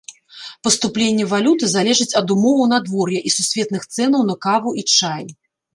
[0.67, 5.25] Паступленне валюты залежыць ад умоваў надвор'я і сусветных цэнаў на каву і чай.